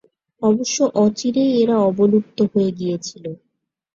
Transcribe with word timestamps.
অবশ্য 0.41 0.77
অচিরেই 1.03 1.51
এরা 1.61 1.75
অবলুপ্ত 1.89 2.37
হয়ে 2.51 2.71
গিয়েছিল। 2.79 3.25